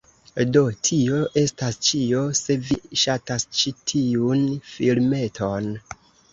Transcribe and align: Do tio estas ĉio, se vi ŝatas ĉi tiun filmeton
Do 0.55 0.61
tio 0.87 1.19
estas 1.41 1.77
ĉio, 1.89 2.23
se 2.41 2.57
vi 2.71 2.79
ŝatas 3.03 3.47
ĉi 3.61 3.77
tiun 3.95 4.45
filmeton 4.75 5.73